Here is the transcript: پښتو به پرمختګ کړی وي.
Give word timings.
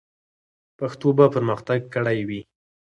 پښتو 0.79 1.07
به 1.17 1.25
پرمختګ 1.35 1.79
کړی 1.93 2.19
وي. 2.27 2.41